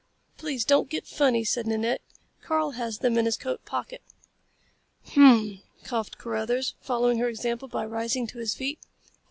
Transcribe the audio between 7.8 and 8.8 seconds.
rising to his feet.